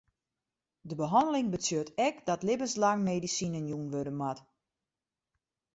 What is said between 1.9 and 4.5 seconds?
ek dat libbenslang medisinen jûn wurde moatte.